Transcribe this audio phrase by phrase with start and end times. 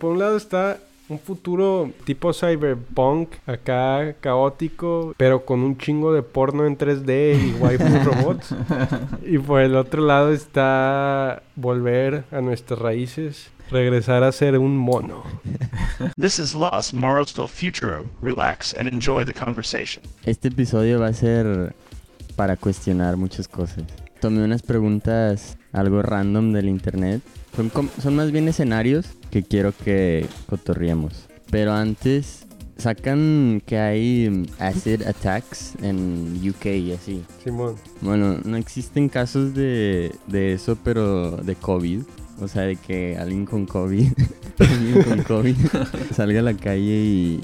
[0.00, 0.78] Por un lado está
[1.08, 7.52] un futuro tipo cyberpunk, acá caótico, pero con un chingo de porno en 3D y
[7.60, 8.54] waifu robots.
[9.26, 15.24] Y por el otro lado está volver a nuestras raíces, regresar a ser un mono.
[16.16, 18.04] This is Lost Morrowsville Futuro.
[18.22, 20.04] Relax and enjoy the conversation.
[20.24, 21.74] Este episodio va a ser
[22.36, 23.82] para cuestionar muchas cosas.
[24.20, 27.22] Tomé unas preguntas algo random del internet.
[27.54, 27.70] Son,
[28.00, 31.28] son más bien escenarios que quiero que cotorriemos.
[31.50, 32.46] Pero antes
[32.78, 37.24] sacan que hay acid attacks en UK y así.
[37.42, 37.76] Simón.
[38.00, 42.02] Bueno, no existen casos de, de eso, pero de COVID.
[42.40, 44.12] O sea, de que alguien con COVID,
[44.60, 45.56] alguien con COVID
[46.14, 47.40] salga a la calle y,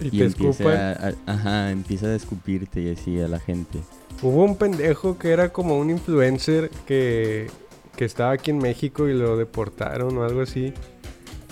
[0.00, 0.76] Y, y te empiece escupan.
[0.76, 3.80] a, a- ajá, empieza a escupirte y así a la gente.
[4.22, 7.48] Hubo un pendejo que era como un influencer que,
[7.96, 10.72] que estaba aquí en México y lo deportaron o algo así.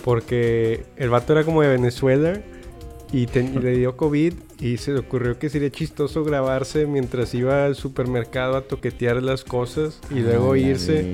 [0.03, 2.39] Porque el vato era como de Venezuela
[3.11, 7.33] y, te- y le dio COVID y se le ocurrió que sería chistoso grabarse mientras
[7.33, 11.05] iba al supermercado a toquetear las cosas y luego irse.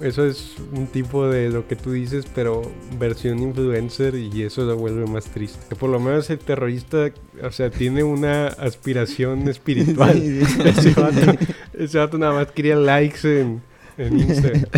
[0.00, 2.62] Eso es un tipo de lo que tú dices, pero
[2.98, 5.58] versión influencer y eso lo vuelve más triste.
[5.68, 7.10] Que por lo menos el terrorista,
[7.42, 10.14] o sea, tiene una aspiración espiritual.
[10.14, 10.62] Sí, sí.
[10.64, 11.38] Ese, vato,
[11.74, 13.60] ese vato nada más quería likes en,
[13.98, 14.64] en Instagram.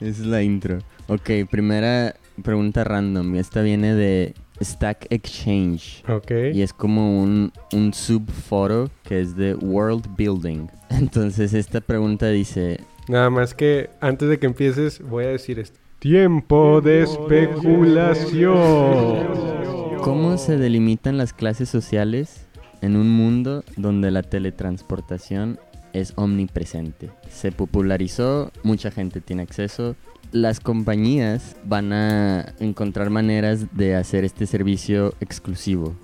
[0.00, 0.78] Esa es la intro.
[1.06, 3.34] Ok, primera pregunta random.
[3.36, 6.04] Esta viene de Stack Exchange.
[6.08, 6.30] Ok.
[6.52, 10.68] Y es como un, un subforo que es de World Building.
[10.90, 15.80] Entonces esta pregunta dice, Nada más que antes de que empieces, voy a decir esto.
[15.98, 19.74] Tiempo de especulación.
[20.04, 22.46] ¿cómo se delimitan las clases sociales
[22.82, 25.58] en un mundo donde la teletransportación
[25.94, 27.08] es omnipresente?
[27.30, 29.96] Se popularizó, mucha gente tiene acceso.
[30.34, 35.94] Las compañías van a encontrar maneras de hacer este servicio exclusivo,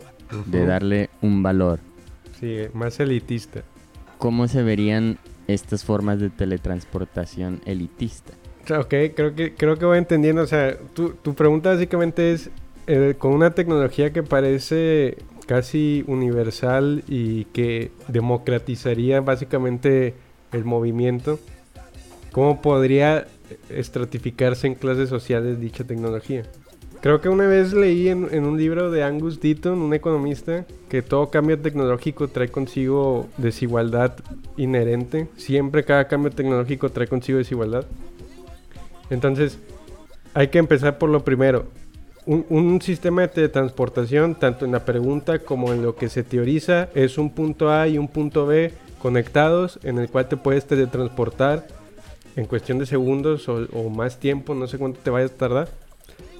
[0.47, 1.81] de darle un valor.
[2.39, 3.65] Sí, más elitista.
[4.19, 5.19] ¿Cómo se verían
[5.49, 8.33] estas formas de teletransportación elitista?
[8.73, 10.43] Ok, creo que, creo que voy entendiendo.
[10.43, 12.51] O sea, tu, tu pregunta básicamente es,
[12.87, 15.19] eh, con una tecnología que parece
[15.49, 20.15] casi universal y que democratizaría básicamente
[20.53, 21.41] el movimiento,
[22.31, 23.27] ¿cómo podría
[23.69, 26.45] estratificarse en clases sociales dicha tecnología?
[27.01, 31.31] Creo que una vez leí en, un libro de Angus Deaton, un economista, que todo
[31.31, 34.17] cambio tecnológico trae consigo desigualdad
[34.59, 35.29] inherente.
[35.37, 37.87] Siempre cada cambio tecnológico trae consigo desigualdad.
[39.09, 39.59] Entonces,
[40.35, 41.69] hay que empezar por lo primero.
[42.27, 46.91] Un, un sistema de teletransportación, tanto en la pregunta como en lo que se teoriza,
[46.95, 51.67] es un punto A y un punto B conectados en el cual te puedes teletransportar
[52.37, 55.69] en cuestión de segundos o, o más tiempo, no sé cuánto te vayas a tardar.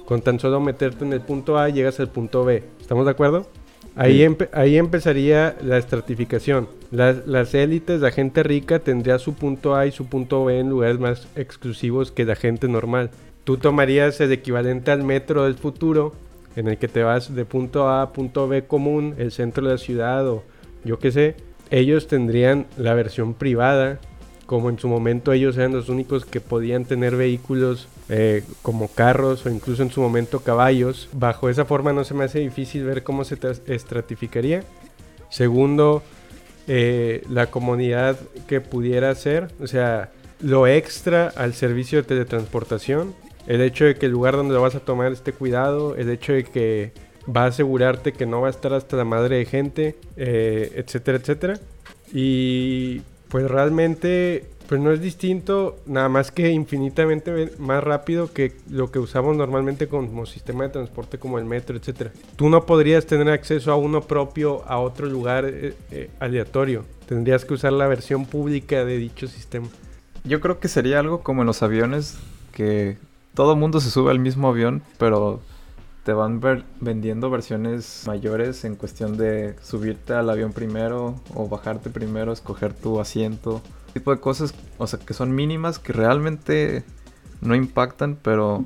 [0.05, 2.63] Con tan solo meterte en el punto A llegas al punto B.
[2.81, 3.47] ¿Estamos de acuerdo?
[3.95, 4.23] Ahí, Sí.
[4.23, 6.67] empe- ahí empezaría la estratificación.
[6.91, 10.69] Las, las élites, la gente rica tendría su punto A y su punto B en
[10.69, 13.09] lugares más exclusivos que la gente normal.
[13.43, 16.13] Tú tomarías el equivalente al metro del futuro,
[16.55, 19.73] en el que te vas de punto A a punto B común, el centro de
[19.73, 20.43] la ciudad o
[20.83, 21.35] yo qué sé.
[21.69, 23.99] Ellos tendrían la versión privada,
[24.51, 29.45] como en su momento ellos eran los únicos que podían tener vehículos eh, como carros
[29.45, 31.07] o incluso en su momento caballos.
[31.13, 34.65] Bajo esa forma no se me hace difícil ver cómo se estratificaría.
[35.29, 36.03] Segundo,
[36.67, 38.19] eh, la comunidad
[38.49, 43.15] que pudiera ser, o sea, lo extra al servicio de teletransportación,
[43.47, 46.33] el hecho de que el lugar donde lo vas a tomar esté cuidado, el hecho
[46.33, 46.91] de que
[47.25, 51.19] va a asegurarte que no va a estar hasta la madre de gente, eh, etcétera,
[51.19, 51.57] etcétera.
[52.13, 58.89] Y pues realmente pues no es distinto, nada más que infinitamente más rápido que lo
[58.89, 62.11] que usamos normalmente como sistema de transporte como el metro, etcétera.
[62.37, 66.85] Tú no podrías tener acceso a uno propio a otro lugar eh, eh, aleatorio.
[67.05, 69.67] Tendrías que usar la versión pública de dicho sistema.
[70.23, 72.17] Yo creo que sería algo como en los aviones,
[72.53, 72.97] que
[73.33, 75.41] todo mundo se sube al mismo avión, pero
[76.03, 81.89] te van ver- vendiendo versiones mayores en cuestión de subirte al avión primero o bajarte
[81.89, 83.61] primero, escoger tu asiento.
[83.93, 86.83] Tipo de cosas, o sea, que son mínimas, que realmente
[87.41, 88.63] no impactan, pero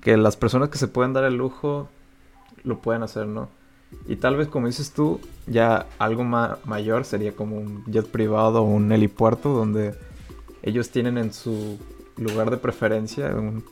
[0.00, 1.88] que las personas que se pueden dar el lujo
[2.62, 3.48] lo pueden hacer, ¿no?
[4.06, 8.60] Y tal vez, como dices tú, ya algo ma- mayor sería como un jet privado
[8.62, 9.94] o un helipuerto donde
[10.62, 11.78] ellos tienen en su
[12.16, 13.64] lugar de preferencia un,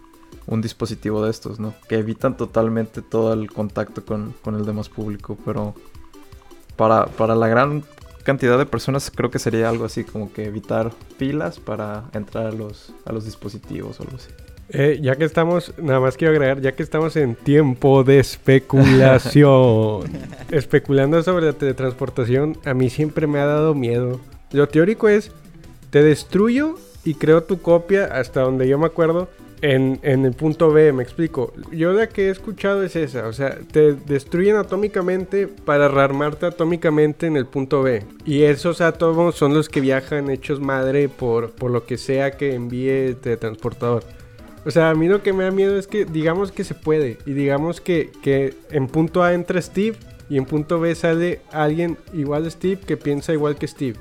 [0.49, 1.75] un dispositivo de estos, ¿no?
[1.89, 5.75] Que evitan totalmente todo el contacto con, con el demás público, pero
[6.77, 7.85] para, para la gran
[8.25, 12.53] cantidad de personas creo que sería algo así como que evitar filas para entrar a
[12.53, 14.29] los, a los dispositivos o algo así.
[14.71, 20.03] Eh, ya que estamos, nada más quiero agregar, ya que estamos en tiempo de especulación,
[20.51, 24.21] especulando sobre la teletransportación, a mí siempre me ha dado miedo.
[24.53, 25.33] Lo teórico es,
[25.91, 26.75] te destruyo
[27.05, 29.29] y creo tu copia hasta donde yo me acuerdo
[29.61, 31.53] en, el punto B, me explico.
[31.73, 37.27] Yo la que he escuchado es esa, o sea, te destruyen atómicamente para rearmarte atómicamente
[37.27, 38.05] en el punto B.
[38.25, 42.55] Y esos átomos son los que viajan hechos madre por, por lo que sea que
[42.55, 44.05] envíe el teletransportador.
[44.65, 47.19] O sea, a mí lo que me da miedo es que digamos que se puede
[47.25, 49.97] y digamos que, que en punto A entra Steve
[50.29, 53.99] y en punto B sale alguien igual a Steve que piensa igual que Steve.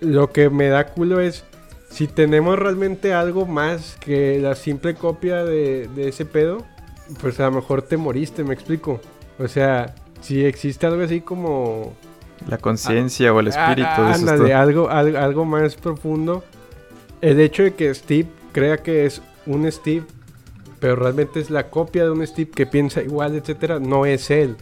[0.00, 1.44] Lo que me da culo es
[1.90, 6.64] si tenemos realmente algo más que la simple copia de, de ese pedo,
[7.20, 9.00] pues a lo mejor te moriste, me explico.
[9.38, 11.94] O sea, si existe algo así como...
[12.48, 13.88] La conciencia o el espíritu.
[13.90, 14.56] Ah, dices ándale, tú.
[14.56, 16.42] algo, algo, algo más profundo.
[17.20, 20.06] El hecho de que Steve crea que es un Steve,
[20.78, 24.56] pero realmente es la copia de un Steve que piensa igual, etcétera, no es él.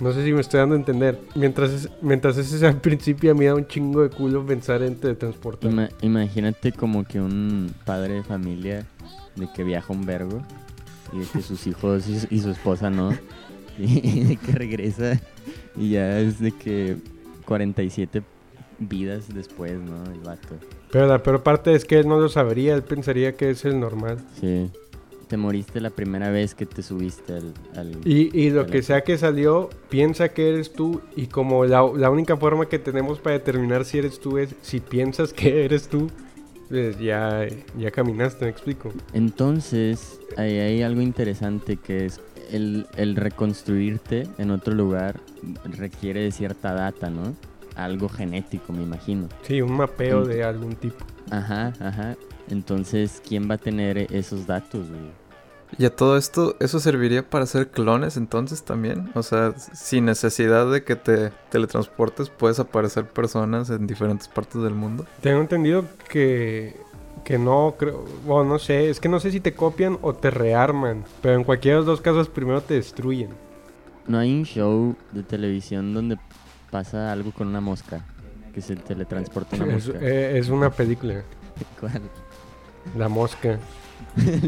[0.00, 1.18] No sé si me estoy dando a entender.
[1.34, 4.82] Mientras, es- mientras ese es al principio, a mí da un chingo de culo pensar
[4.82, 5.70] en teletransportar.
[5.70, 8.86] Ima- imagínate como que un padre de familia
[9.36, 10.40] de que viaja un vergo
[11.12, 13.10] y de que sus hijos y su, y su esposa no.
[13.78, 15.20] Y de que regresa
[15.76, 16.96] y ya es de que
[17.44, 18.22] 47
[18.78, 20.04] vidas después, ¿no?
[20.12, 20.54] El vato.
[20.92, 23.80] Pero la peor parte es que él no lo sabría, él pensaría que es el
[23.80, 24.18] normal.
[24.40, 24.70] Sí.
[25.24, 27.54] Te moriste la primera vez que te subiste al...
[27.76, 31.00] al- Y, y lo al- que sea que salió, piensa que eres tú.
[31.16, 34.80] Y como la, la única forma que tenemos para determinar si eres tú es si
[34.80, 36.10] piensas que eres tú,
[36.68, 37.46] pues ya,
[37.78, 38.92] ya caminaste, me explico.
[39.12, 42.20] Entonces, ahí hay algo interesante que es
[42.50, 45.20] el, el reconstruirte en otro lugar
[45.64, 47.34] requiere de cierta data, ¿no?
[47.74, 49.28] Algo genético, me imagino.
[49.42, 51.04] Sí, un mapeo de algún tipo.
[51.30, 52.16] Ajá, ajá.
[52.50, 55.24] Entonces, ¿quién va a tener esos datos, güey?
[55.76, 59.10] Y a todo esto, ¿eso serviría para hacer clones entonces también?
[59.14, 64.74] O sea, sin necesidad de que te teletransportes, puedes aparecer personas en diferentes partes del
[64.74, 65.04] mundo.
[65.20, 66.76] Tengo entendido que,
[67.24, 70.30] que no, creo, bueno, no sé, es que no sé si te copian o te
[70.30, 73.30] rearman, pero en cualquiera de los dos casos primero te destruyen.
[74.06, 76.18] ¿No hay un show de televisión donde
[76.70, 78.04] pasa algo con una mosca?
[78.52, 79.98] Que se teletransporta una Es, mosca.
[80.00, 81.22] eh, es una película,
[81.80, 82.02] ¿Cuál?
[82.96, 83.58] La Mosca.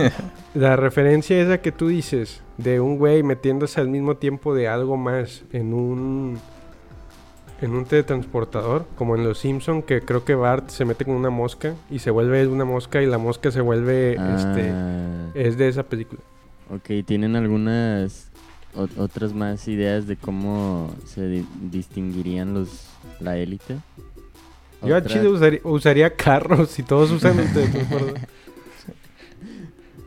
[0.54, 4.96] La referencia esa que tú dices de un güey metiéndose al mismo tiempo de algo
[4.96, 6.38] más en un
[7.60, 11.30] en un teletransportador, como en Los Simpson que creo que Bart se mete con una
[11.30, 15.66] mosca y se vuelve una mosca y la mosca se vuelve este Ah, es de
[15.68, 16.20] esa película.
[16.72, 18.30] ok, ¿tienen algunas
[18.96, 22.86] otras más ideas de cómo se di- distinguirían los
[23.18, 23.78] la élite?
[24.82, 28.18] Yo a Chile usaría, usaría carros y todos usan el teletransportador.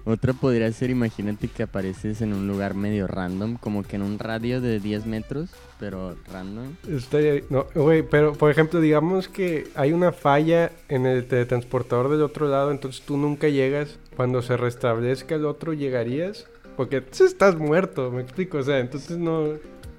[0.04, 4.18] Otra podría ser, imagínate que apareces en un lugar medio random, como que en un
[4.18, 6.74] radio de 10 metros, pero random.
[6.90, 12.24] Estaría- no, güey, pero por ejemplo, digamos que hay una falla en el teletransportador del
[12.24, 14.00] otro lado, entonces tú nunca llegas.
[14.16, 16.48] Cuando se restablezca el otro, llegarías.
[16.78, 18.58] Porque tú estás muerto, me explico.
[18.58, 19.44] O sea, entonces no.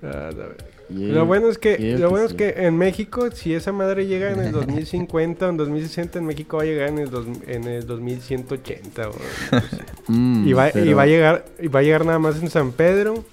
[0.02, 3.72] ah, la ver- Lo bueno es que, lo bueno es que en México, si esa
[3.72, 7.10] madre llega en el 2050 o en 2060, en México va a llegar en el,
[7.10, 9.08] dos- en el 2180.
[9.08, 9.76] o no sé.
[10.08, 12.72] Mm, y, va, y va a llegar y va a llegar nada más en San
[12.72, 13.24] Pedro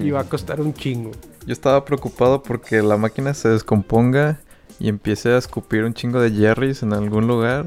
[0.00, 1.10] y va a costar un chingo.
[1.46, 4.40] Yo estaba preocupado porque la máquina se descomponga
[4.78, 7.66] y empiece a escupir un chingo de Jerry's en algún lugar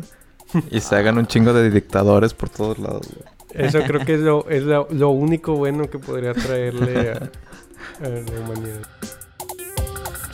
[0.72, 3.08] y se hagan un chingo de dictadores por todos lados.
[3.14, 3.68] güey.
[3.68, 7.30] Eso creo que es lo, es lo, lo único bueno que podría traerle a,
[8.04, 8.82] a la humanidad.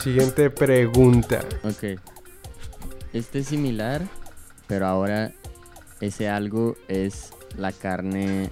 [0.02, 1.40] Siguiente pregunta.
[1.62, 1.98] Ok.
[3.12, 4.02] Este es similar,
[4.66, 5.32] pero ahora
[6.00, 8.50] ese algo es la carne...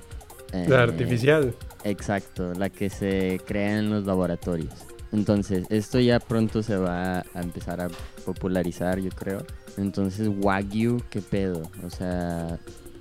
[0.52, 1.54] eh, La artificial.
[1.83, 4.75] Exacto, la que se crea en los laboratorios.
[5.12, 7.88] Entonces, esto ya pronto se va a empezar a
[8.25, 9.45] popularizar, yo creo.
[9.76, 11.62] Entonces, Wagyu, ¿qué pedo?
[11.85, 12.59] O sea,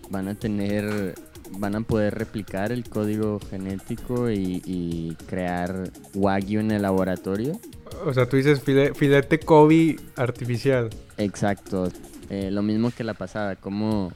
[0.10, 1.14] van a tener,
[1.52, 7.60] van a poder replicar el código genético y, y crear Wagyu en el laboratorio.
[8.06, 10.90] O sea, tú dices file- filete Kobe artificial.
[11.18, 11.90] Exacto.
[12.30, 14.12] Eh, lo mismo que la pasada, ¿cómo,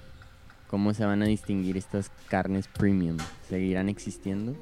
[0.67, 3.17] ¿cómo se van a distinguir estas carnes premium?
[3.49, 4.53] ¿Seguirán existiendo?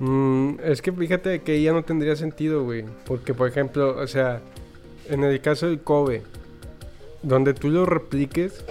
[0.00, 2.84] Mm, es que fíjate que ya no tendría sentido, güey.
[3.06, 4.40] Porque, por ejemplo, o sea,
[5.08, 6.22] en el caso del Kobe,
[7.22, 8.64] donde tú lo repliques,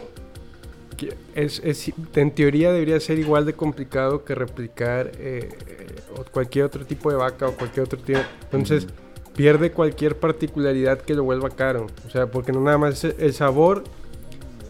[0.97, 5.85] que es, es- en teoría debería ser igual de complicado que replicar eh, eh,
[6.31, 8.19] cualquier otro tipo de vaca o cualquier otro tipo.
[8.43, 8.87] Entonces,
[9.35, 11.87] pierde cualquier particularidad que lo vuelva caro.
[12.07, 13.83] O sea, porque no nada más es el sabor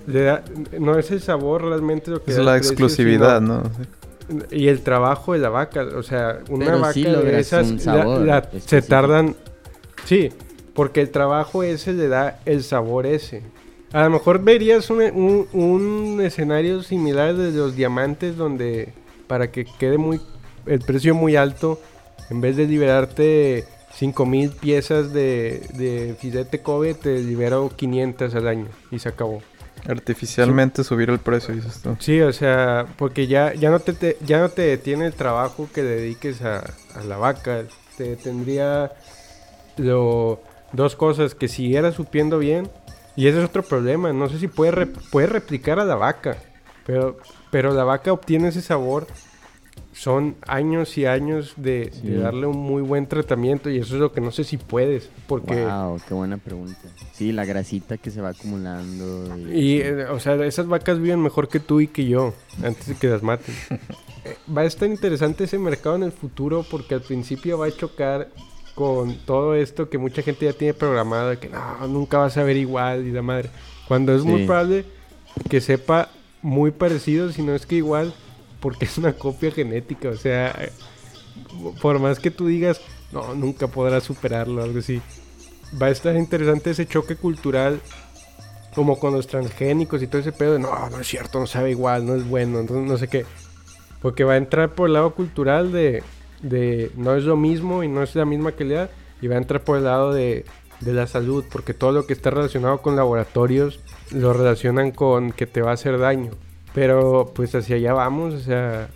[0.05, 0.43] le da-
[0.79, 4.43] no es el sabor realmente lo que Es da la precio, exclusividad, sino- ¿no?
[4.51, 8.05] Y el trabajo de la vaca, o sea, una Pero vaca sí de esas la-
[8.19, 9.35] la- se tardan.
[10.05, 10.29] Sí,
[10.73, 13.43] porque el trabajo ese le da el sabor ese.
[13.93, 18.89] A lo mejor verías un, un- un escenario similar de los diamantes donde
[19.27, 20.19] para que quede muy
[20.65, 21.79] el precio muy alto,
[22.29, 23.65] en vez de liberarte
[23.95, 29.41] 5000 piezas de, de filete Kobe, te libero 500 al año y se acabó.
[29.87, 31.95] Artificialmente subir el precio, dices tú.
[31.99, 35.67] Sí, o sea, porque ya, ya, no, te, te- ya no te detiene el trabajo
[35.73, 36.59] que dediques a,
[36.95, 37.63] a la vaca.
[37.97, 38.91] Te tendría
[39.77, 42.69] lo, dos cosas, que siguiera supiendo bien.
[43.15, 44.11] Y ese es otro problema.
[44.13, 46.37] No sé si puede, rep- puede replicar a la vaca.
[46.85, 47.17] Pero,
[47.51, 49.07] pero la vaca obtiene ese sabor.
[49.93, 52.07] Son años y años de, Sí.
[52.07, 53.69] de darle un muy buen tratamiento.
[53.69, 55.09] Y eso es lo que no sé si puedes.
[55.27, 55.63] Porque...
[55.65, 56.79] Wow, qué buena pregunta.
[57.13, 59.37] Sí, la grasita que se va acumulando.
[59.51, 62.33] Y, Y, eh, o sea, esas vacas viven mejor que tú y que yo,
[62.63, 63.53] antes de que las maten.
[64.25, 67.71] Eh, va a estar interesante ese mercado en el futuro porque al principio va a
[67.71, 68.29] chocar
[68.73, 72.43] con todo esto que mucha gente ya tiene programado, de que no, nunca vas a
[72.43, 73.49] ver igual y la madre.
[73.85, 74.85] Cuando es muy probable
[75.49, 76.09] que sepa
[76.41, 78.13] muy parecido, si no es que igual,
[78.63, 80.57] porque es una copia genética, o sea,
[81.81, 82.79] por más que tú digas,
[83.11, 85.01] no, nunca podrás superarlo, algo así.
[85.79, 87.81] Va a estar interesante ese choque cultural
[88.73, 91.71] como con los transgénicos y todo ese pedo de no, no es cierto, no sabe
[91.71, 93.25] igual, no es bueno, entonces no sé qué.
[94.01, 96.01] Porque va a entrar por el lado cultural de,
[96.41, 98.89] de no es lo mismo y no es la misma calidad,
[99.21, 100.45] y va a entrar por el lado de,
[100.79, 105.47] de la salud, porque todo lo que está relacionado con laboratorios lo relacionan con que
[105.47, 106.31] te va a hacer daño.
[106.73, 108.89] Pero pues hacia allá vamos, o sea,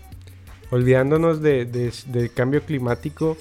[0.71, 3.37] olvidándonos de, cambio climático,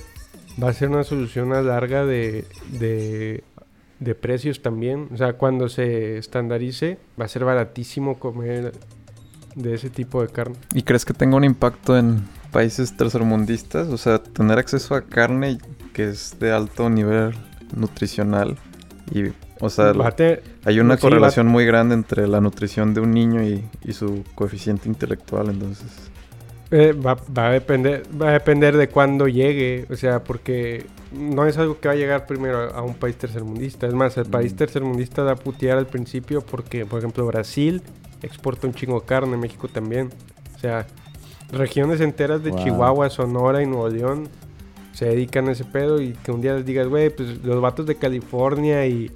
[0.63, 2.45] va a ser una solución a larga de,
[2.79, 3.45] de,
[4.01, 5.09] de precios también.
[5.13, 8.73] O sea, cuando se estandarice, va a ser baratísimo comer
[9.55, 10.57] de ese tipo de carne.
[10.75, 13.89] ¿Y crees que tenga un impacto en países tercermundistas?
[13.89, 15.59] O sea, tener acceso a carne
[15.93, 17.35] que es de alto nivel
[17.75, 18.59] nutricional.
[19.11, 19.95] Y, o sea,
[20.65, 24.25] hay una sí, correlación muy grande entre la nutrición de un niño y, y su
[24.35, 26.11] coeficiente intelectual, entonces.
[26.73, 31.47] Eh, va, va a depender, va a depender de cuándo llegue, o sea, porque no
[31.47, 33.87] es algo que va a llegar primero a, a un país tercermundista.
[33.87, 34.57] Es más, el país Mm.
[34.57, 37.83] tercermundista da a putear al principio porque, por ejemplo, Brasil
[38.23, 40.11] exporta un chingo de carne, México también.
[40.57, 40.87] O sea,
[41.53, 42.59] regiones enteras de Wow.
[42.65, 44.29] Chihuahua, Sonora y Nuevo León
[44.97, 47.85] se dedican a ese pedo y que un día les digas, güey, pues los vatos
[47.85, 49.11] de California y,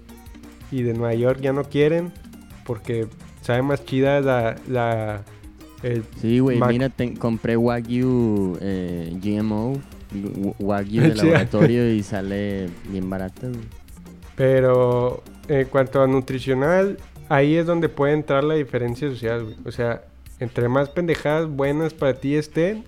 [0.70, 2.12] y de Nueva York ya no quieren
[2.66, 3.06] porque
[3.40, 4.56] sabe más chida la...
[4.68, 5.22] la
[5.82, 9.80] el Sí, güey, mira, ten- compré Wagyu eh, GMO,
[10.58, 13.60] Wagyu de laboratorio y sale bien barata, güey.
[14.36, 16.98] Pero en cuanto a nutricional,
[17.30, 19.56] ahí es donde puede entrar la diferencia social, güey.
[19.64, 20.02] O sea,
[20.38, 22.84] entre más pendejadas buenas para ti estén,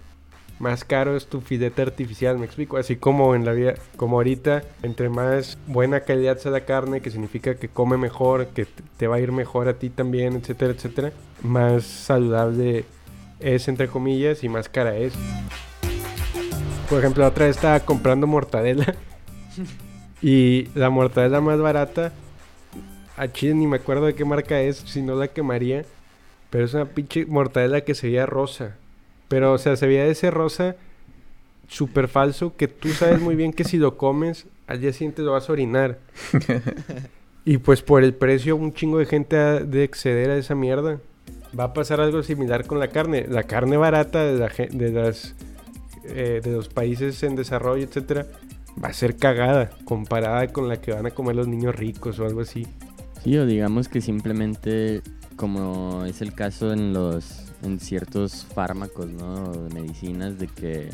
[0.62, 2.76] más caro es tu filete artificial, me explico.
[2.76, 7.10] Así como en la vida, como ahorita, entre más buena calidad sea la carne, que
[7.10, 11.12] significa que come mejor, que te va a ir mejor a ti también, etcétera, etcétera,
[11.42, 12.84] más saludable
[13.40, 15.12] es, entre comillas, y más cara es.
[16.88, 18.94] Por ejemplo, otra vez estaba comprando mortadela
[20.22, 22.12] y la mortadela más barata,
[23.16, 25.84] a Chile ni me acuerdo de qué marca es, si no la quemaría.
[26.50, 28.76] Pero es una pinche mortadela que se veía rosa.
[29.32, 30.76] Pero, o sea, se veía ese rosa
[31.66, 35.32] súper falso que tú sabes muy bien que si lo comes, al día siguiente lo
[35.32, 36.00] vas a orinar.
[37.46, 41.00] y pues por el precio, un chingo de gente ha de exceder a esa mierda.
[41.58, 43.24] Va a pasar algo similar con la carne.
[43.26, 45.34] La carne barata de, la, de las
[46.04, 48.26] eh, de los países en desarrollo, etcétera,
[48.84, 52.26] va a ser cagada comparada con la que van a comer los niños ricos o
[52.26, 52.66] algo así.
[53.24, 55.00] Sí, o digamos que simplemente,
[55.36, 59.52] como es el caso en los en ciertos fármacos, ¿no?
[59.74, 60.90] Medicinas de que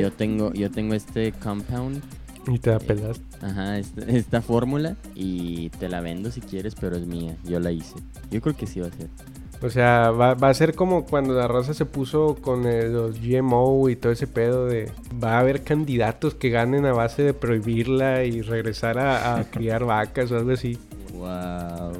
[0.00, 2.02] yo tengo yo tengo este compound,
[2.46, 3.20] y te da pelas.
[3.42, 7.72] ajá, esta, esta fórmula y te la vendo si quieres, pero es mía, yo la
[7.72, 7.96] hice.
[8.30, 9.08] Yo creo que sí va a ser.
[9.62, 13.20] O sea, va, va a ser como cuando la raza se puso con eh, los
[13.20, 14.92] GMO y todo ese pedo de...
[15.22, 19.84] Va a haber candidatos que ganen a base de prohibirla y regresar a, a criar
[19.84, 20.78] vacas o algo así.
[21.14, 21.92] Wow.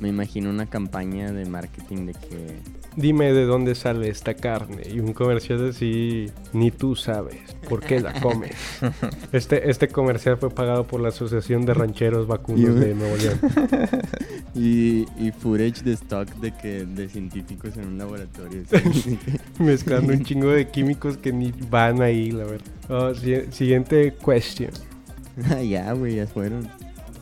[0.00, 2.56] Me imagino una campaña de marketing de que
[2.96, 4.82] Dime de dónde sale esta carne.
[4.92, 7.36] Y un comercial así, ni tú sabes
[7.68, 8.52] por qué la comes.
[9.32, 13.38] Este, este comercial fue pagado por la Asociación de Rancheros Vacunos de Nuevo León.
[14.54, 18.62] y, y footage de stock de que de científicos en un laboratorio.
[19.58, 22.66] Mezclando un chingo de químicos que ni van ahí, la verdad.
[22.88, 24.70] Oh, si- siguiente question.
[25.50, 26.68] Ah, ya, güey, ya fueron.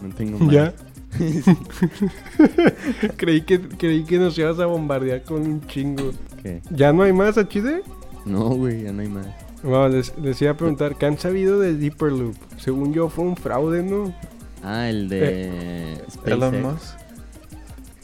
[0.00, 0.54] No tengo más.
[0.54, 0.74] ¿Ya?
[3.16, 6.10] creí, que, creí que nos ibas a bombardear con un chingo.
[6.42, 6.60] ¿Qué?
[6.70, 7.82] ¿Ya no hay más HD?
[8.24, 9.26] No, güey, ya no hay más.
[9.62, 12.36] Bueno, les, les iba a preguntar, ¿qué han sabido de Deeper Loop?
[12.58, 14.14] Según yo fue un fraude, ¿no?
[14.62, 16.26] Ah, el de SpaceX.
[16.32, 16.98] Elon Musk.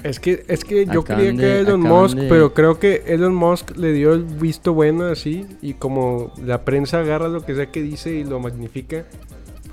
[0.02, 3.04] Es que, es que yo Acaban creía de- que Elon Musk, de- pero creo que
[3.06, 7.54] Elon Musk le dio el visto bueno así, y como la prensa agarra lo que
[7.54, 9.04] sea que dice y lo magnifica,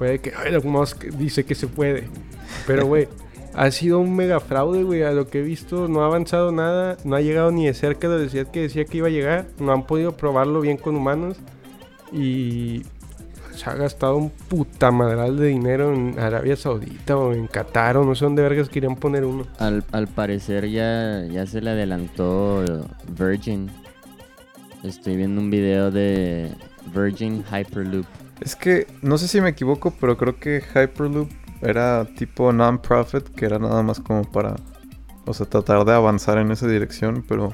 [0.01, 2.07] fue de que "Ay, Elon Musk dice que se puede.
[2.65, 3.07] Pero, güey,
[3.53, 6.97] ha sido un mega fraude, güey, a lo que he visto, no ha avanzado nada,
[7.03, 9.45] no ha llegado ni de cerca de la velocidad que decía que iba a llegar,
[9.59, 11.37] no han podido probarlo bien con humanos,
[12.11, 12.81] y
[13.53, 18.03] se ha gastado un puta madral de dinero en Arabia Saudita o en Qatar o
[18.03, 19.45] no sé dónde vergas querían poner uno.
[19.59, 22.65] Al, al parecer ya, ya se le adelantó
[23.07, 23.69] Virgin.
[24.83, 26.49] Estoy viendo un video de
[26.91, 28.07] Virgin Hyperloop.
[28.41, 31.29] Es que, no sé si me equivoco, pero creo que Hyperloop
[31.61, 34.55] era tipo non-profit, que era nada más como para,
[35.25, 37.53] o sea, tratar de avanzar en esa dirección, pero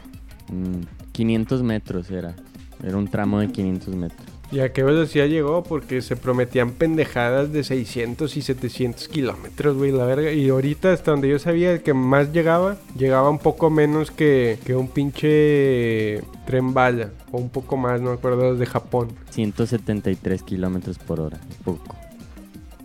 [0.51, 2.35] Mm, 500 metros era.
[2.83, 4.26] Era un tramo de 500 metros.
[4.49, 5.63] ¿Y a qué velocidad llegó?
[5.63, 10.31] Porque se prometían pendejadas de 600 y 700 kilómetros, güey, la verga.
[10.31, 14.57] Y ahorita, hasta donde yo sabía, el que más llegaba, llegaba un poco menos que,
[14.65, 17.09] que un pinche tren bala.
[17.31, 19.09] O un poco más, no me acuerdo, de Japón.
[19.31, 21.39] 173 kilómetros por hora.
[21.49, 21.95] es Poco.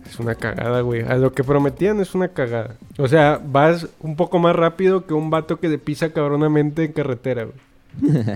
[0.05, 1.01] Es una cagada, güey.
[1.03, 2.75] A lo que prometían es una cagada.
[2.97, 6.91] O sea, vas un poco más rápido que un vato que te pisa cabronamente en
[6.91, 8.27] carretera, güey.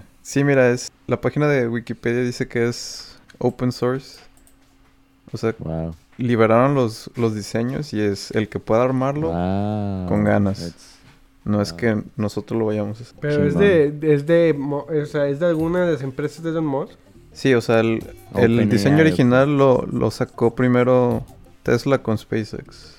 [0.26, 4.18] sí, mira, es la página de Wikipedia dice que es open source.
[5.32, 5.94] O sea, Wow.
[6.18, 9.28] liberaron los, los diseños y es el que pueda armarlo.
[9.28, 10.08] Wow.
[10.08, 10.74] con ganas.
[11.44, 13.16] No es que nosotros lo vayamos a hacer.
[13.20, 16.66] Pero es de, es de, o sea, es de alguna de las empresas de Elon
[16.66, 16.94] Musk.
[17.32, 18.02] Sí, o sea, el,
[18.34, 21.24] el diseño original lo, lo sacó primero
[21.62, 22.95] Tesla con SpaceX.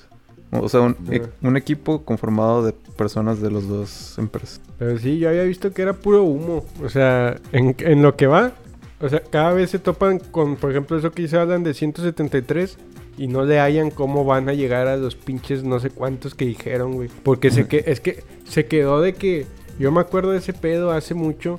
[0.50, 4.60] O sea, un, e- un equipo conformado de personas de las dos empresas.
[4.78, 6.64] Pero sí, yo había visto que era puro humo.
[6.82, 8.52] O sea, en, en lo que va.
[9.00, 12.78] O sea, cada vez se topan con, por ejemplo, eso que se hablan de 173
[13.16, 16.46] y no le hallan cómo van a llegar a los pinches no sé cuántos que
[16.46, 17.08] dijeron, güey.
[17.22, 19.46] Porque se que, es que se quedó de que.
[19.78, 21.58] Yo me acuerdo de ese pedo hace mucho.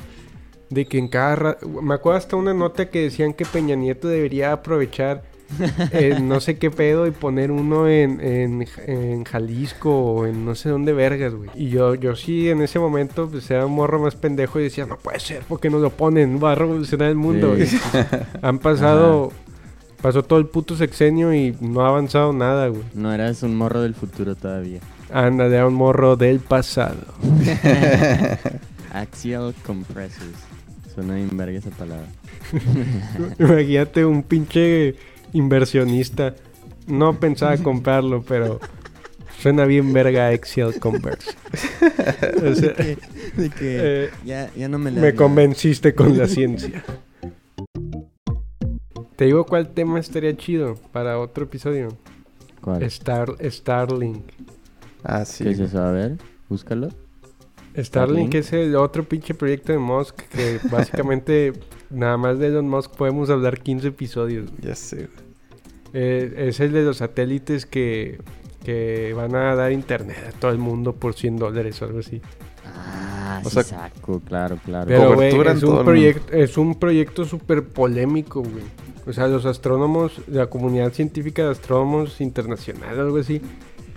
[0.70, 4.52] De que en cada Me acuerdo hasta una nota que decían que Peña Nieto debería
[4.52, 5.24] aprovechar
[5.92, 10.56] eh, no sé qué pedo y poner uno en, en, en Jalisco o en no
[10.56, 11.50] sé dónde vergas, güey.
[11.56, 14.86] Y yo, yo sí en ese momento pues era un morro más pendejo y decía,
[14.86, 17.56] no puede ser, porque nos lo ponen, va a revolucionar el mundo.
[17.66, 17.78] Sí.
[18.42, 19.32] Han pasado,
[20.02, 22.84] pasó todo el puto sexenio y no ha avanzado nada, güey.
[22.94, 24.80] No eras un morro del futuro todavía.
[25.12, 27.02] Anda, era un morro del pasado.
[28.94, 30.38] Axial compressors.
[30.94, 32.08] Suena bien verga esa palabra.
[33.40, 34.96] Imagínate un pinche
[35.34, 36.36] inversionista.
[36.88, 38.60] No pensaba comprarlo, pero
[39.40, 41.32] suena bien verga Excel Converse.
[42.44, 46.84] O sea, De que eh, ya, ya no me la me convenciste con la ciencia.
[49.16, 51.90] Te digo cuál tema estaría chido para otro episodio.
[52.62, 52.84] ¿Cuál?
[52.84, 54.24] Star, Starlink.
[55.04, 55.44] Ah, sí.
[55.44, 55.82] ¿Qué es eso?
[55.82, 56.90] A ver, búscalo.
[57.78, 58.36] Starlink Starlink.
[58.36, 61.54] es el otro pinche proyecto de Musk que básicamente
[61.90, 64.50] nada más de Elon Musk podemos hablar 15 episodios.
[64.62, 65.10] Ya sé.
[65.94, 68.20] Eh, es el de los satélites que,
[68.64, 72.22] que van a dar internet a todo el mundo por 100 dólares o algo así.
[72.66, 74.88] Ah, O sí sea, saco, claro, claro.
[74.88, 78.64] Pero, en es, un proyecto, es un proyecto súper polémico, güey.
[79.08, 83.42] O sea, los astrónomos, la comunidad científica de astrónomos internacional, algo así,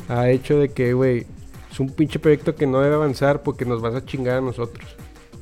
[0.09, 1.27] ha hecho de que, güey,
[1.71, 4.97] es un pinche proyecto que no debe avanzar porque nos vas a chingar a nosotros.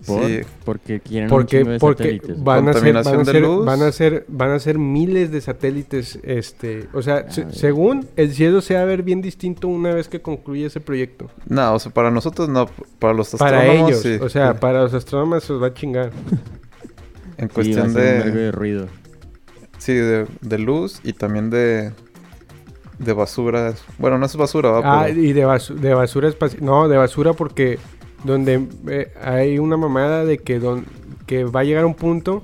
[0.06, 0.24] ¿Por?
[0.26, 0.40] Sí.
[0.64, 2.42] Porque quieren un Porque, chingo de porque satélites.
[2.44, 3.64] van a ser, van Contaminación a de ser, luz.
[3.66, 8.32] van a ser, van a ser miles de satélites, este, o sea, Ah, según el
[8.32, 11.26] cielo se va a ver bien distinto una vez que concluye ese proyecto.
[11.46, 12.66] No, o sea, para nosotros no.
[12.98, 14.18] Para los Para astrónomos, ellos, sí.
[14.24, 16.10] o sea, para los astrónomos se los va a chingar.
[16.10, 16.12] En
[17.36, 18.30] Sí, va a cuestión un de...
[18.30, 18.86] de ruido.
[19.78, 21.92] Sí, de, de luz y también de...
[22.98, 23.72] De basura.
[23.98, 24.80] Bueno, no es basura, ¿va?
[24.84, 26.62] Ah, Pero- y de, basu- de basura espacial.
[26.62, 27.78] No, de basura porque
[28.24, 30.86] donde eh, hay una mamada de que, don-
[31.26, 32.42] que va a llegar un punto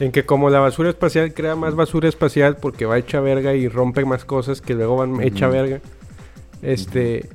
[0.00, 3.68] en que como la basura espacial crea más basura espacial porque va hecha verga y
[3.68, 5.80] rompe más cosas que luego van hecha verga.
[6.62, 7.28] Este,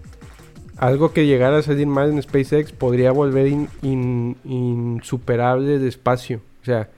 [0.78, 6.42] algo que llegara a salir mal en SpaceX podría volver in- in- insuperable de espacio.
[6.62, 6.90] O sea,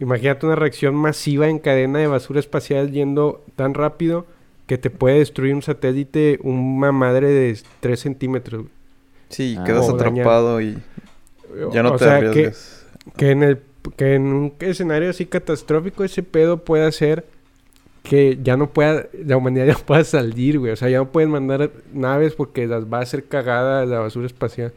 [0.00, 4.26] imagínate una reacción masiva en cadena de basura espacial yendo tan rápido
[4.66, 8.62] que te puede destruir un satélite una madre de 3 centímetros.
[8.62, 8.72] güey.
[9.28, 9.64] Sí, Ah.
[9.64, 10.10] quedas dañar.
[10.10, 10.78] atrapado y
[11.72, 12.86] ya no o te sea, que, arriesgas.
[13.16, 13.60] que en el
[13.96, 17.26] que en un escenario así catastrófico ese pedo puede hacer
[18.02, 20.72] que ya no pueda, la humanidad ya pueda salir, güey.
[20.72, 24.26] O sea, ya no pueden mandar naves porque las va a hacer cagada la basura
[24.26, 24.72] espacial.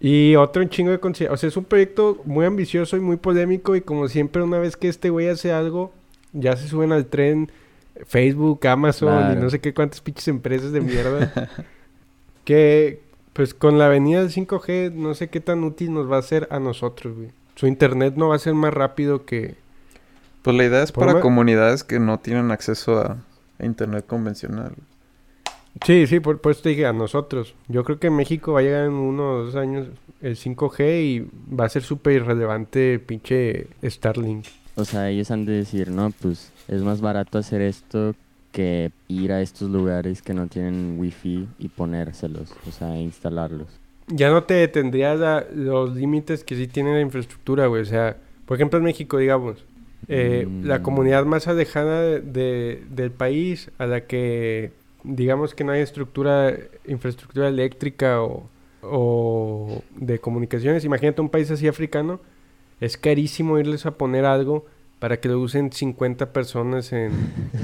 [0.00, 1.34] Y otro chingo de consideración.
[1.34, 3.74] O sea, es un proyecto muy ambicioso y muy polémico.
[3.76, 5.92] Y como siempre, una vez que este güey hace algo,
[6.32, 7.50] ya se suben al tren
[8.06, 11.50] Facebook, Amazon y no sé qué cuántas pinches empresas de mierda.
[12.44, 13.00] que,
[13.38, 16.48] pues con la venida del 5G, no sé qué tan útil nos va a hacer
[16.50, 17.28] a nosotros, güey.
[17.54, 19.54] Su internet no va a ser más rápido que.
[20.42, 23.18] Pues la idea es para ma- comunidades que no tienen acceso a,
[23.60, 24.72] a internet convencional.
[25.86, 27.54] Sí, sí, por, por eso te dije a nosotros.
[27.68, 29.86] Yo creo que en México va a llegar en uno o dos años
[30.20, 34.46] el 5G y va a ser súper irrelevante pinche Starlink.
[34.74, 38.16] O sea, ellos han de decir, no, pues es más barato hacer esto
[38.52, 43.68] que ir a estos lugares que no tienen wifi y ponérselos, o sea, instalarlos.
[44.08, 47.82] Ya no te detendrías a los límites que sí tiene la infraestructura, güey.
[47.82, 49.64] O sea, por ejemplo en México, digamos,
[50.08, 50.82] eh, la Mm.
[50.82, 54.72] comunidad más alejada de, de- del país a la que
[55.04, 56.54] digamos que no hay estructura,
[56.86, 58.48] infraestructura eléctrica o,
[58.82, 60.84] o de comunicaciones.
[60.84, 62.20] Imagínate un país así africano,
[62.80, 64.64] es carísimo irles a poner algo
[64.98, 67.12] para que lo usen 50 personas en,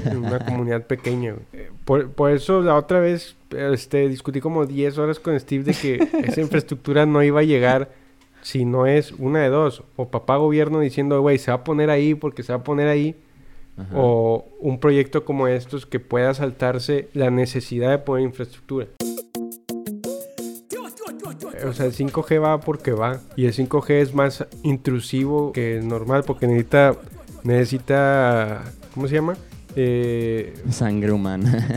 [0.05, 1.33] en una comunidad pequeña.
[1.33, 1.45] güey.
[1.53, 5.73] Eh, Por, por eso la otra vez este, discutí como 10 horas con Steve de
[5.73, 5.95] que
[6.27, 7.91] esa infraestructura no iba a llegar
[8.41, 9.83] si no es una de dos.
[9.95, 12.87] O papá gobierno diciendo, güey, se va a poner ahí porque se va a poner
[12.87, 13.15] ahí.
[13.77, 13.89] Ajá.
[13.93, 18.87] O un proyecto como estos que pueda saltarse la necesidad de poner infraestructura.
[21.67, 23.19] O sea, el 5G va porque va.
[23.35, 26.95] Y el 5G es más intrusivo que el normal porque necesita...
[27.45, 28.63] Necesita...
[28.93, 29.35] ¿Cómo se llama?
[29.75, 31.67] Eh, Sangre humana.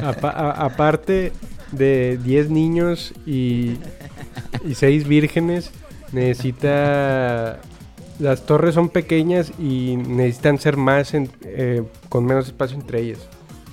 [0.56, 1.32] aparte
[1.72, 3.76] de 10 niños y,
[4.64, 5.70] y 6 vírgenes,
[6.12, 7.60] necesita...
[8.18, 13.20] Las torres son pequeñas y necesitan ser más en- eh, con menos espacio entre ellas.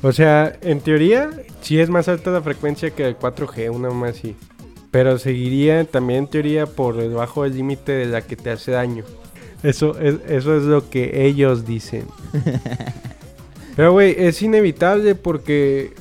[0.02, 1.30] O sea, en teoría,
[1.62, 4.36] sí es más alta la frecuencia que el 4G, una más así.
[4.90, 9.04] Pero seguiría también en teoría por debajo del límite de la que te hace daño.
[9.64, 12.06] Eso es, eso es lo que ellos dicen.
[13.76, 15.94] Pero, güey, es inevitable porque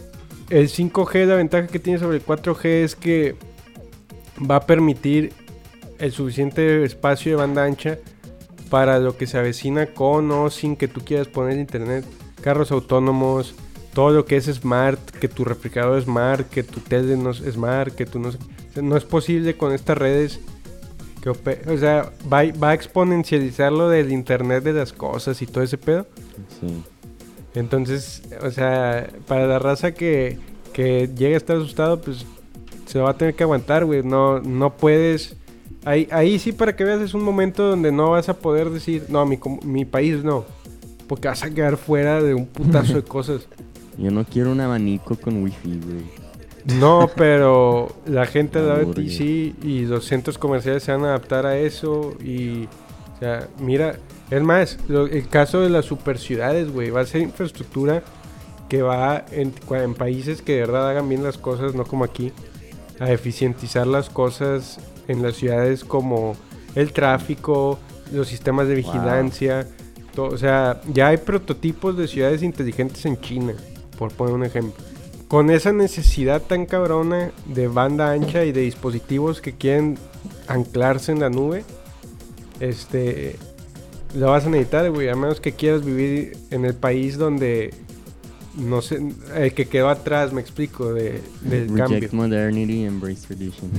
[0.50, 3.36] el 5G, la ventaja que tiene sobre el 4G es que
[4.48, 5.32] va a permitir
[5.98, 7.98] el suficiente espacio de banda ancha
[8.70, 12.04] para lo que se avecina con o sin que tú quieras poner internet.
[12.40, 13.54] Carros autónomos,
[13.94, 17.38] todo lo que es smart, que tu refrigerador es smart, que tu tele no es
[17.38, 20.40] smart, que tú no sé- o sea, no es posible con estas redes
[21.34, 25.64] que o sea, va, va a exponencializar lo del internet de las cosas y todo
[25.64, 26.06] ese pedo.
[26.60, 26.82] sí.
[27.54, 30.38] Entonces, o sea, para la raza que,
[30.74, 32.26] que llegue a estar asustado, pues
[32.84, 34.02] se va a tener que aguantar, güey.
[34.02, 35.36] No, no puedes.
[35.86, 39.04] Ahí, ahí sí, para que veas, es un momento donde no vas a poder decir,
[39.08, 40.44] no, mi, mi país no.
[41.08, 43.48] Porque vas a quedar fuera de un putazo de cosas.
[43.96, 46.25] Yo no quiero un abanico con wifi, güey.
[46.74, 48.74] No, pero la gente de la.
[48.84, 52.14] BTC y los centros comerciales se van a adaptar a eso.
[52.22, 52.64] Y,
[53.14, 53.96] o sea, mira,
[54.30, 58.02] es más, lo- el caso de las superciudades, güey, va a ser infraestructura
[58.68, 59.52] que va en,
[59.94, 62.32] países que de verdad hagan bien las cosas, no como aquí,
[62.98, 66.34] a eficientizar las cosas en las ciudades como
[66.74, 67.78] el tráfico,
[68.12, 68.82] los sistemas de Wow.
[68.92, 69.68] vigilancia.
[70.16, 73.52] o sea, ya hay prototipos de ciudades inteligentes en China,
[73.98, 74.82] por poner un ejemplo
[75.28, 79.98] con esa necesidad tan cabrona de banda ancha y de dispositivos que quieren
[80.46, 81.64] anclarse en la nube,
[82.60, 83.36] este,
[84.14, 87.74] lo vas a necesitar, güey, a menos que quieras vivir en el país donde,
[88.56, 89.00] no sé,
[89.34, 91.96] el que quedó atrás, me explico, de, del cambio.
[91.96, 93.70] Reject modernity, embrace tradition.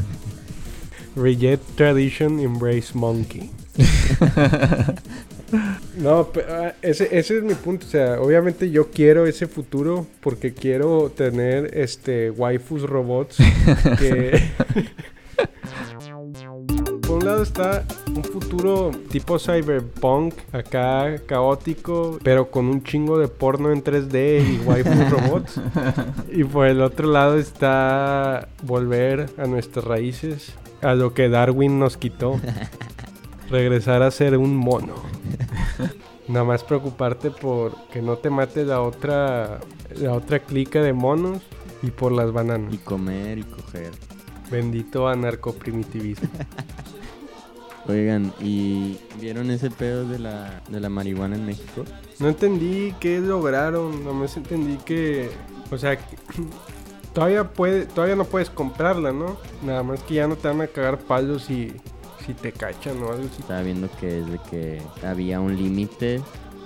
[1.15, 3.49] Reject tradition, embrace monkey.
[5.97, 7.85] No, ah, ese, ese es mi punto.
[7.85, 13.37] O sea, obviamente yo quiero ese futuro porque quiero tener este waifus robots
[13.99, 14.41] que.
[17.01, 23.29] Por un lado está un futuro tipo cyberpunk, acá caótico, pero con un chingo de
[23.29, 25.61] porno en 3D y waifus robots.
[26.31, 31.97] Y por el otro lado está volver a nuestras raíces, a lo que Darwin nos
[31.97, 32.39] quitó.
[33.49, 34.95] Regresar a ser un mono.
[36.27, 39.59] Nada más preocuparte por que no te mate la otra
[39.95, 41.41] la otra clica de monos
[41.81, 42.73] y por las bananas.
[42.73, 43.91] Y comer y coger.
[44.51, 46.29] Bendito anarcoprimitivismo.
[47.87, 51.85] Oigan, ¿y vieron ese pedo de la, de la marihuana en México?
[52.19, 55.29] No entendí qué lograron, nomás entendí que,
[55.71, 55.97] o sea,
[57.13, 59.37] todavía puede, todavía no puedes comprarla, ¿no?
[59.63, 61.73] Nada más que ya no te van a cagar palos si,
[62.27, 63.39] si te cachan o algo así.
[63.39, 66.21] Estaba viendo que desde que había un límite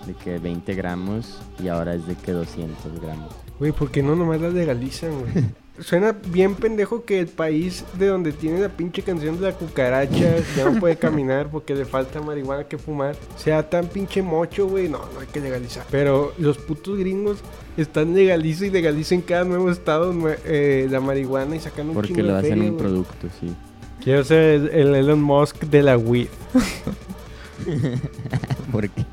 [0.05, 3.33] de que 20 gramos y ahora es de que 200 gramos.
[3.59, 5.45] Güey, ¿por qué no nomás la legalizan, güey?
[5.79, 10.35] Suena bien pendejo que el país de donde tiene la pinche canción de la cucaracha
[10.55, 13.15] ya no puede caminar porque le falta marihuana que fumar.
[13.35, 14.89] Sea tan pinche mocho, güey.
[14.89, 15.85] No, no hay que legalizar.
[15.89, 17.39] Pero los putos gringos
[17.77, 20.13] están legalizando y legalizan en cada nuevo estado
[20.45, 23.55] eh, la marihuana y sacan un Porque chingo lo de hacen un producto, sí.
[24.03, 26.27] Quiero ser el, el Elon Musk de la weed.
[28.71, 29.05] ¿Por qué?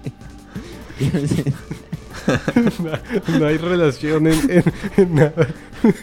[3.38, 5.48] No hay relación en, en- en nada.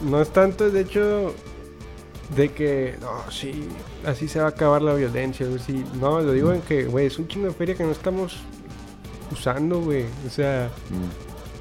[0.00, 1.34] no es tanto el hecho
[2.36, 3.66] de que, no, sí,
[4.06, 5.84] así se va a acabar la violencia, sí.
[6.00, 8.36] No, lo digo en que, güey, es un chingo de feria que no estamos
[9.32, 10.04] usando, güey.
[10.26, 10.70] O sea,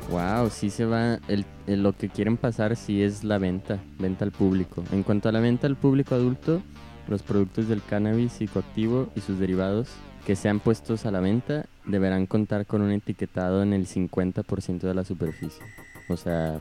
[0.10, 1.18] Wow, sí se va.
[1.28, 4.84] El, el- lo que quieren pasar sí es la venta, venta al público.
[4.92, 6.62] En cuanto a la venta al público adulto,
[7.08, 9.90] los productos del cannabis psicoactivo y sus derivados
[10.26, 14.94] que sean puestos a la venta deberán contar con un etiquetado en el 50% de
[14.94, 15.64] la superficie.
[16.10, 16.60] O sea,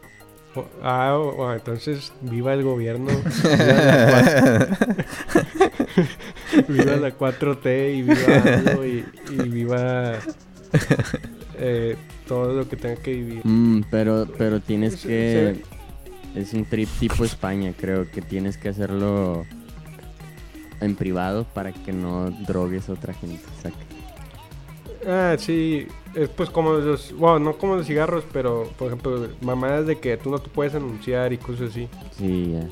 [0.54, 3.08] o- ah, o- o entonces, viva el gobierno.
[3.48, 4.66] Viva la, cua-
[6.68, 10.12] viva la 4T y viva y viva
[11.60, 11.96] eh,
[12.26, 13.40] todo lo que tenga que vivir.
[13.44, 15.62] mm, pero, pero tienes que...
[16.34, 19.44] Es un trip tipo España, creo que tienes que hacerlo
[20.80, 23.42] en privado para que no drogues a otra gente.
[23.60, 23.76] Saca.
[25.06, 29.86] Ah, sí, es pues como los, bueno, no como los cigarros, pero por ejemplo, mamadas
[29.86, 31.88] de que tú no te puedes anunciar y cosas así.
[32.16, 32.68] Sí, ya.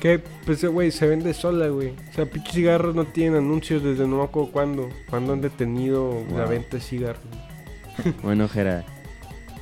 [0.00, 1.94] Que, pues, güey, se vende sola, güey.
[2.10, 4.88] O sea, pinches cigarros no tienen anuncios desde no me acuerdo cuándo.
[5.08, 7.24] Cuando han detenido la venta de cigarros.
[8.22, 8.84] Bueno, Jera,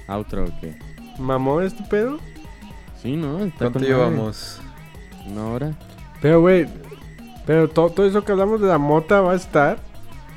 [0.09, 0.75] ¿outro o qué?
[1.19, 2.19] ¿Mamón este pedo?
[3.01, 3.41] Sí, ¿no?
[3.45, 4.61] Está ¿Cuánto llevamos?
[5.27, 5.73] ¿Una hora?
[6.21, 6.67] Pero, güey,
[7.47, 9.79] pero todo, todo eso que hablamos de la mota va a estar.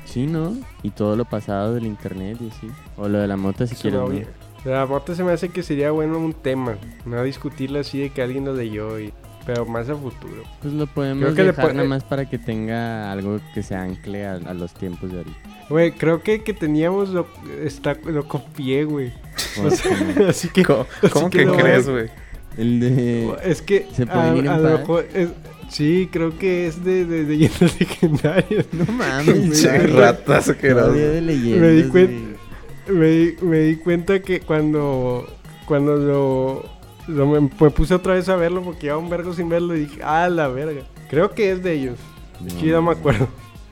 [0.04, 0.56] Sí, ¿no?
[0.82, 2.70] Y todo lo pasado del internet y así.
[2.96, 4.26] O lo de la mota si Es quieres.
[4.64, 6.76] la mota se me hace que sería bueno un tema.
[7.04, 9.12] No discutirlo así de que alguien lo leyó y...
[9.48, 10.42] Pero más a futuro.
[10.60, 13.74] Pues lo podemos Creo que dejar nada eh, más para que tenga algo que se
[13.74, 15.38] ancle a, a los tiempos de ahorita.
[15.70, 17.26] Güey, creo que que teníamos lo,
[17.64, 19.10] está, lo copié, güey.
[19.64, 19.96] O sea,
[20.28, 20.64] Así que...
[20.64, 22.08] ¿Cómo, cómo que que no, crees, güey.
[22.58, 23.34] el de...
[23.42, 25.30] Es que ¿Se a, pueden ir en a lo mejor es-
[25.70, 28.66] sí, creo que es de, de, de leyendas legendarias.
[28.72, 29.86] No mames, Pinche güey.
[29.92, 32.06] ratas No de leyendas, Me di güey.
[32.06, 32.36] cuen-
[32.88, 35.26] Me, di- me di cuenta que cuando
[35.66, 36.77] cuando lo
[37.08, 40.00] me, me puse otra vez a verlo porque llevaba un vergo sin verlo y dije,
[40.04, 40.82] ah, la verga.
[41.10, 41.98] Creo que es de ellos.
[42.62, 43.26] Yo no me acuerdo.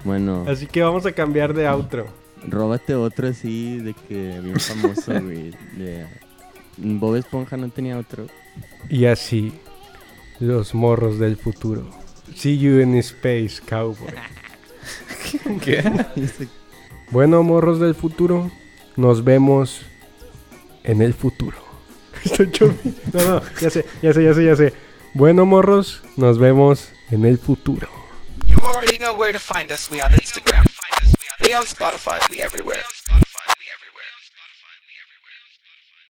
[0.04, 2.06] Bueno, Así que vamos a cambiar de outro.
[2.48, 5.50] róbate otro así de que bien famoso, güey.
[5.76, 6.06] de-
[6.78, 8.26] Bob Esponja no tenía otro.
[8.88, 9.52] Y así,
[10.40, 11.88] los morros del futuro.
[12.34, 14.12] See you in space, cowboy.
[15.62, 15.82] ¿Qué?
[17.10, 18.50] Bueno, morros del futuro,
[18.96, 19.82] nos vemos
[20.84, 21.56] en el futuro.
[23.12, 24.72] No, no, ya sé, ya sé, ya sé, ya sé.
[25.14, 27.88] Bueno, morros, nos vemos en el futuro.
[28.46, 29.90] You already know where to find us.
[29.90, 30.64] We on Instagram.
[31.42, 32.18] We on Spotify.
[32.30, 32.82] We everywhere.